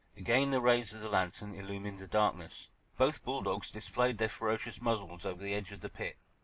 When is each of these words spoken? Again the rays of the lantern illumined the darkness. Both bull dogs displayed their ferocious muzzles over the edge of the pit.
Again 0.17 0.49
the 0.49 0.61
rays 0.61 0.91
of 0.93 1.01
the 1.01 1.09
lantern 1.09 1.53
illumined 1.53 1.99
the 1.99 2.07
darkness. 2.07 2.69
Both 2.97 3.23
bull 3.23 3.43
dogs 3.43 3.69
displayed 3.69 4.17
their 4.17 4.29
ferocious 4.29 4.81
muzzles 4.81 5.27
over 5.27 5.43
the 5.43 5.53
edge 5.53 5.71
of 5.71 5.81
the 5.81 5.89
pit. 5.89 6.17